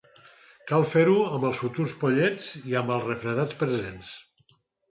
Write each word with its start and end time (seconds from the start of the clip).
Cal 0.71 0.85
fer-ho 0.93 1.17
amb 1.25 1.45
els 1.49 1.59
futurs 1.65 1.93
pollets 2.05 2.49
i 2.73 2.77
amb 2.81 2.97
els 2.97 3.07
refredats 3.13 3.61
presents. 3.63 4.13